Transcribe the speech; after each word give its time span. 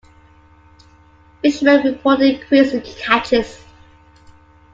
Fishermen 1.43 1.85
reported 1.85 2.33
increase 2.41 2.73
in 2.73 2.81
catches. 2.81 3.59